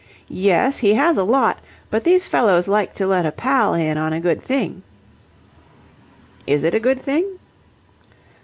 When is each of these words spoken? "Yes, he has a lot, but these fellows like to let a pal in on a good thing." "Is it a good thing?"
"Yes, 0.33 0.79
he 0.79 0.95
has 0.95 1.15
a 1.15 1.23
lot, 1.23 1.59
but 1.91 2.03
these 2.05 2.27
fellows 2.27 2.67
like 2.67 2.95
to 2.95 3.05
let 3.05 3.23
a 3.23 3.31
pal 3.31 3.75
in 3.75 3.99
on 3.99 4.13
a 4.13 4.19
good 4.19 4.41
thing." 4.41 4.81
"Is 6.47 6.63
it 6.63 6.73
a 6.73 6.79
good 6.79 6.99
thing?" 6.99 7.37